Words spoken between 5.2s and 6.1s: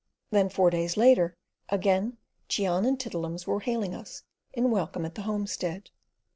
homestead.